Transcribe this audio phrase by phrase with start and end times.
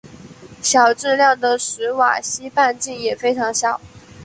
[0.63, 3.79] 小质量的史瓦西半径也非常小。